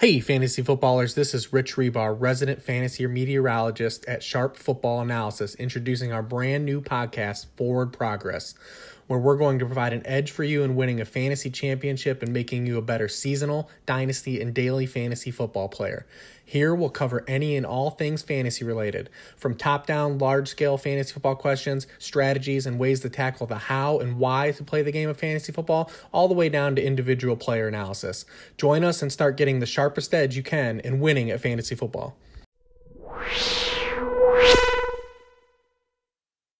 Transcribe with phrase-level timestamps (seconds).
[0.00, 6.10] Hey, fantasy footballers, this is Rich Hribar, resident fantasy meteorologist at Sharp Football Analysis, introducing
[6.10, 8.54] our brand new podcast, Forward Progress,
[9.08, 12.32] where we're going to provide an edge for you in winning a fantasy championship and
[12.32, 16.06] making you a better seasonal, dynasty, and daily fantasy football player.
[16.50, 21.12] Here we'll cover any and all things fantasy related, from top down, large scale fantasy
[21.12, 25.08] football questions, strategies, and ways to tackle the how and why to play the game
[25.08, 28.24] of fantasy football, all the way down to individual player analysis.
[28.56, 32.16] Join us and start getting the sharpest edge you can in winning at fantasy football.